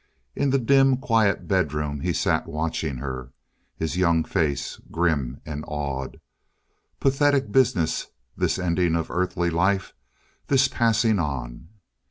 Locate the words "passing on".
10.67-11.69